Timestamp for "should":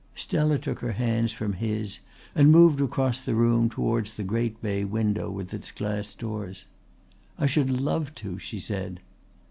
7.45-7.69